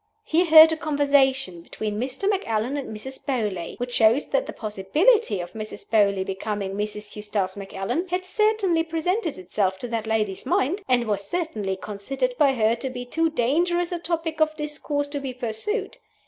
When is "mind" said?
10.43-10.81